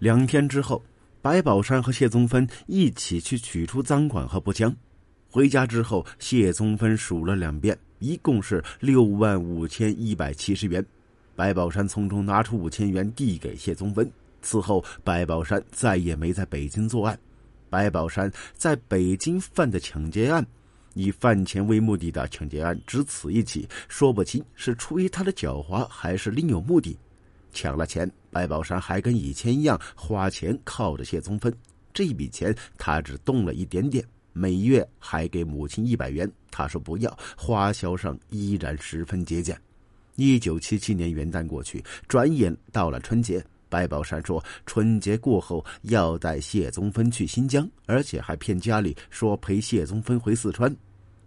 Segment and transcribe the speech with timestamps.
[0.00, 0.82] 两天之后，
[1.20, 4.74] 白宝山和谢宗芬一起去取出赃款和步枪。
[5.30, 10.84] 回家之后，谢宗芬数了两遍，一共是六万五千一百七十元。
[11.36, 14.10] 白宝山从中拿出五千元递给谢宗芬。
[14.40, 17.18] 此后，白宝山再也没在北京作案。
[17.68, 20.44] 白宝山在北京犯的抢劫案，
[20.94, 26.98] 以犯钱为目的的抢劫案只此一起，说不清是出于他的狡猾，还是另有目的。
[27.52, 31.52] 抢了钱，白宝山还跟以前一样花钱靠着谢宗芬。
[31.92, 34.04] 这笔钱他只动了一点点。
[34.32, 39.60] 每月还给母亲一百元，他说不要，花销上依然十分节俭。
[40.14, 43.44] 一九七七年元旦过去，转眼到了春节。
[43.68, 50.74] 白宝山说，春节过后要带谢宗芬去新疆，而且还骗家里说陪谢宗芬回四川。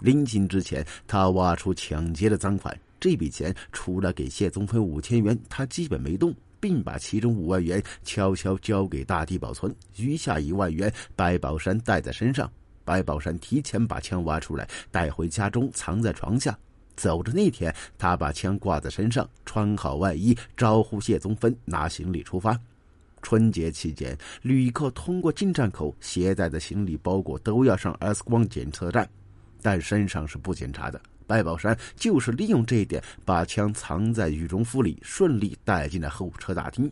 [0.00, 12.50] 临行之前，他挖出抢劫的赃款，这笔钱除了给谢宗芬五千元，他基本没动，并把其中五万元悄悄交给大地保存，余下一万元白宝山带在身上。
[12.84, 16.58] 白宝山提前把枪挖出来，带回家中藏在床下。
[16.96, 22.58] 走的那天，他把枪挂在身上，穿好外衣，招呼谢宗芬拿行李出发。
[23.22, 29.08] 春节期间，旅客通过进站口携带的行李包裹都要上 X 光检测站，
[29.60, 31.00] 但身上是不检查的。
[31.28, 36.90] 白宝山就是利用这一点，把枪藏在羽绒服里，顺利带进了候车大厅。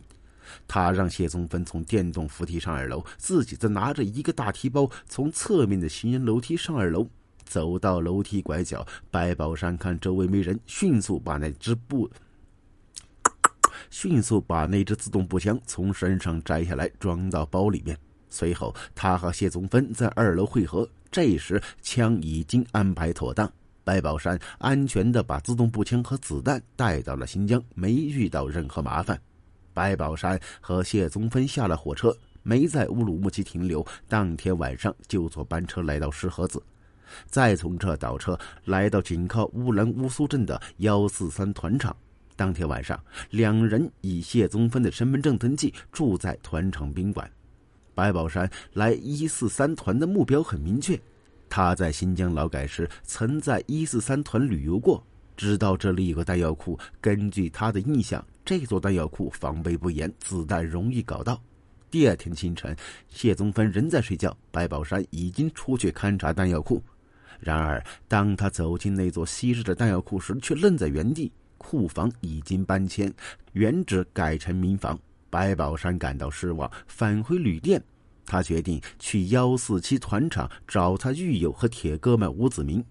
[0.65, 7.05] 他让谢宗芬从电动扶梯上二楼，自己则拿着一个大提包从侧面的行人楼梯上二楼。
[7.43, 12.09] 走到楼梯拐角，白宝山看周围没人，迅速把那只步，
[13.89, 17.97] 迅速把那只自动步枪从身上摘下来，装到包里面。
[18.29, 20.87] 随后，他和谢宗芬在二楼会合。
[21.09, 23.49] 这时，枪已经安排妥当，
[23.87, 29.17] 白宝山安全的把自动步枪和子弹带到了新疆，没遇到任何麻烦。
[29.73, 36.61] 白宝山和谢宗芬下了火车，没在乌鲁木齐停留，当天晚上就坐班车来到石河子，
[37.27, 41.95] 再从这倒车来到紧靠乌兰乌苏镇的幺四三团场。
[42.35, 47.31] 当天晚上，两人以谢宗芬的身份证登记，住在团场宾馆。
[47.95, 50.99] 白宝山来一四三团的目标很明确，
[51.49, 55.03] 他在新疆劳改时曾在一四三团旅游过。
[55.35, 61.39] 知道这里有个弹药库，根据他的印象，这座弹药库防备不严，子弹容易搞到。
[61.91, 62.75] 第二天清晨，
[63.07, 66.81] 谢宗芬仍在睡觉，白宝山已经出去勘察弹药库。
[67.39, 71.31] 然而，当他走进那座昔日的弹药库时，却愣在原地。
[71.59, 73.13] 库房已经搬迁，
[73.53, 74.99] 原址改成民房。
[75.29, 77.79] 白宝山感到失望，返回旅店。
[78.27, 82.85] 他决定去幺四七团场找他狱友和铁哥们吴子明。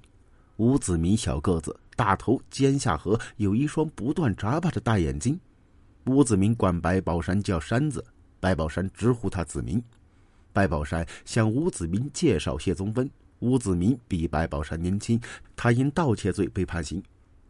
[0.57, 1.79] 吴子明小个子。
[1.95, 5.41] 大头尖下颌，有一双不断眨巴的大眼睛。
[6.05, 8.05] 吴子明管白宝山叫山子，
[8.39, 9.83] 白宝山直呼他子明。
[10.53, 13.11] 白宝山向吴子明介绍谢宗芬。
[13.39, 15.19] 吴子明比白宝山年轻，
[15.57, 17.03] 他因盗窃罪被判刑。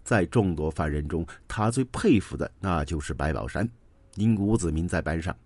[0.05, 3.69] 在众多犯人中，他最佩服的那就是白宝山。
[4.15, 5.37] 因吴子明在班上，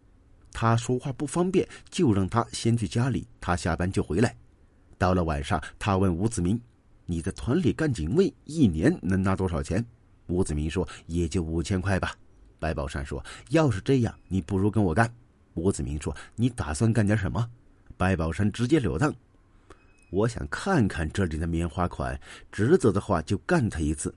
[0.53, 4.37] 他说话不方便，就让他先去家里，他下班就回来。
[4.99, 6.61] 到了晚上，他问吴子明。
[7.07, 9.85] 你在团里干警卫，一年能拿多少钱？
[10.29, 12.15] 吴子明说：“也就五千块吧。”
[12.61, 15.13] 白宝山说：“要是这样，你不如跟我干。”
[15.55, 17.51] 吴子明说：“你打算干点什么？”
[17.97, 19.13] 白宝山直截了当
[20.11, 22.17] ：“我想看看这里的棉花款，
[22.53, 24.15] 值得的话就干他一次。”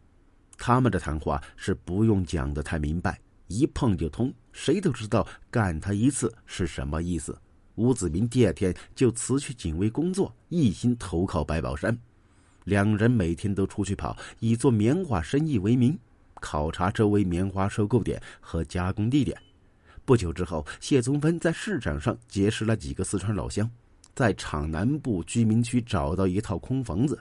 [0.55, 7.37] 他们的谈话是不用讲的太明白，一碰就通，谁都知道干他一次是什么意思。
[7.75, 11.97] 吴子明第二天就辞去警卫工作，一心投靠白宝山。
[12.65, 15.97] 两人每天都出去跑，以做棉花生意为名，
[16.35, 19.37] 考察周围棉花收购点和加工地点。
[20.05, 23.69] 不久之后，谢宗芬在市场上结识了几个四川老乡，
[24.13, 27.19] 在厂南部居民区找到一套空房子。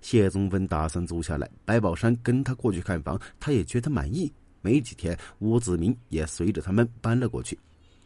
[0.00, 4.32] 谢宗芬打算租下来，白宝山跟他过去看房，他也觉得满意。
[4.60, 7.58] 没几天，吴子明也随着他们搬了过去，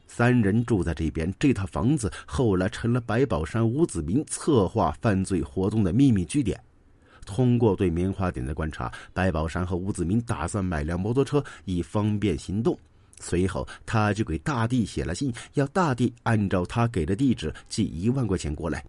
[0.06, 1.32] 三人住在这边。
[1.38, 6.59] 这套房子后来成了白宝山、吴子明策划犯罪活动的秘密据点。
[7.24, 12.77] 通过对棉花点的观察，白宝山和吴子明打算买辆摩托车以方便行动。
[13.21, 18.84] 随后，他就给大地写了信，要大地按照他给的地址寄一万块钱过来。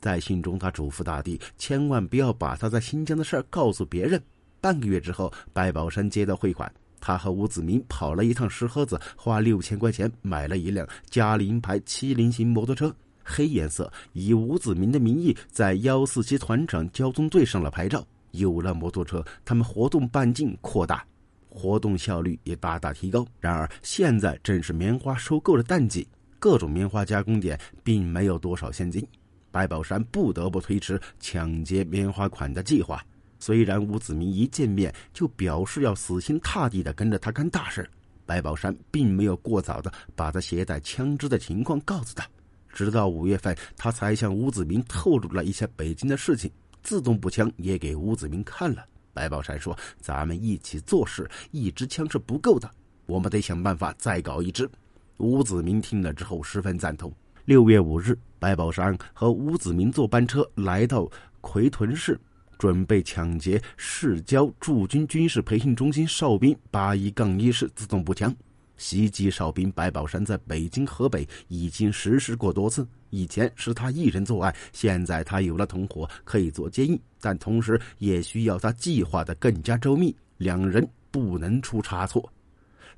[0.00, 4.20] 在信中，他嘱咐大地千万不要把他在新疆的事告诉别人。
[4.60, 6.70] 半个月之后，白宝山接到汇款，
[7.06, 12.92] 他和吴子明跑了一趟石河子，花六千块钱买了一辆嘉陵牌七零型摩托车。
[13.22, 18.04] 黑颜色，以吴子明的名义在幺四七团长交通队上了牌照。
[18.32, 21.06] 有了摩托车，他们活动半径扩大，
[21.48, 23.24] 活动效率也大大提高。
[23.38, 26.08] 然而，现在正是棉花收购的淡季，
[26.40, 29.06] 各种棉花加工点并没有多少现金，
[29.52, 33.00] 白宝山不得不推迟抢劫棉花款的计划。
[33.38, 37.88] 虽然吴子明一见面就表示要死心塌地的跟着他干大事，
[38.24, 42.26] 白宝山并没有过早的把他携带枪支的情况告诉他。
[42.72, 46.50] 直到五月份，他才向吴子明透露了一些北京的事情，
[46.82, 48.84] 自动步枪也给吴子明看了。
[49.14, 52.70] 白宝山说：“咱们一起做事，一支枪是不够的，
[53.06, 54.68] 我们得想办法再搞一支。”
[55.16, 57.10] 吴子明听了之后十分赞同。
[57.46, 61.08] 六月五日，白宝山和吴子明坐班车来到
[61.40, 62.20] 奎屯市，
[62.58, 68.34] 准备抢劫市郊驻军军事培训中心哨兵八一杠一式自动步枪。
[68.76, 72.86] 袭击哨兵，白宝山在北京、河北已经实施过多次。
[73.08, 82.30] 以前是他一人作案，现在他有了同伙可以做接应，但同时也需要他计划的更加周密，两人不能出差错。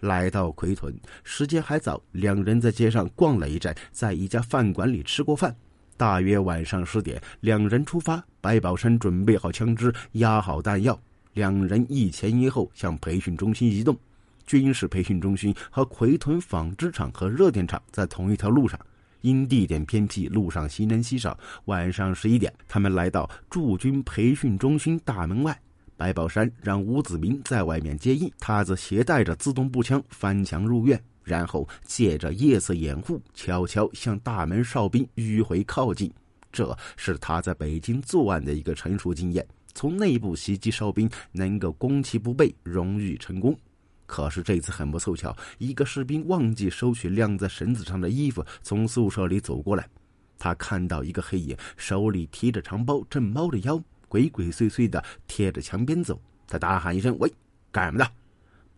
[0.01, 5.55] 来到奎屯，时间还早，两人在街上逛了一阵，在一家饭馆里吃过饭。
[5.99, 8.25] 大约晚上十点，两人出发。
[8.41, 10.99] 白宝山准备好枪支，压好弹药，
[11.35, 13.99] 两人一前一后向培训中心移动。
[14.47, 18.79] 军事培训中心和奎屯纺织厂和热电厂在同一条路上，
[19.23, 21.37] 因地点偏僻，路上行人稀少。
[21.65, 25.61] 晚上十一点，他们来到驻军培训中心大门外。
[25.97, 36.11] 白宝山让吴子明在外面接应，他则携带着自动步枪翻墙入院，然后借着夜色掩护，悄悄向大门哨兵迂回靠近。
[36.51, 43.55] 这是他在北京作案的一个成熟经验，从内部袭击哨兵能够攻其不备，容易成功。
[44.07, 49.87] 可是这次很不凑巧，一个士兵忘记收取晾在绳子上的衣服，从宿舍里走过来，
[50.39, 53.79] 他看到一个黑影，手里提着长包，正猫着腰。
[54.09, 57.31] 鬼鬼祟祟的贴着墙边走，他大喊一声：“喂，
[57.71, 58.11] 干什么的？”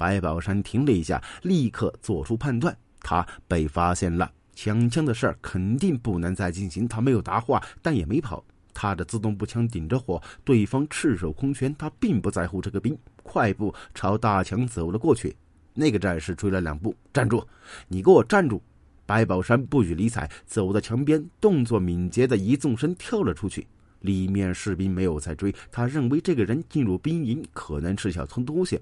[0.00, 6.88] 白宝山停了一下，立刻做出判断：他被发现了，抢枪的事儿肯定不能再进行。
[6.88, 8.42] 他没有答话，但也没跑。
[8.72, 15.36] 他的自动步枪顶着火，对方赤手空拳，他并不在乎这个兵，快步朝大墙走了过去。
[15.74, 17.46] 那个战士追了两步，站住！
[17.86, 18.62] 你给我站住！
[19.04, 23.66] 白宝山不予理睬，走到墙边，动作敏捷的一纵身跳了出去。
[24.00, 28.80] 里面士兵没有再追，他认为这个人进入兵营可能是想偷东西，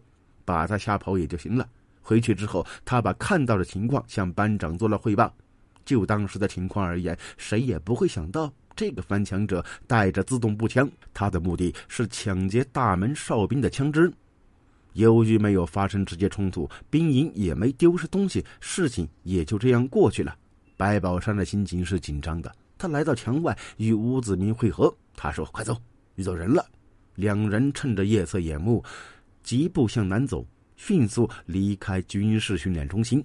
[0.48, 1.68] 把他吓跑也就行了。
[2.00, 5.30] 回去之后，他把看到的情况向班长做了汇报。
[5.84, 14.10] 就当时的情况而言，谁也不会想到这个翻墙者带着自动步枪，他的目的是抢劫大门哨兵的枪支。
[14.94, 20.34] 由于没有发生直接冲突，兵营也没丢失东西，事情也就这样过去了。
[20.78, 22.50] 白宝山的心情是紧张的。
[22.78, 24.94] 他来到墙外与吴子明会合。
[25.14, 25.76] 他说：“快走，
[26.14, 26.64] 遇到人了。”
[27.16, 28.84] 两人趁着夜色掩目，
[29.48, 30.46] 疾步向南走，
[30.76, 33.24] 迅速离开军事训练中心。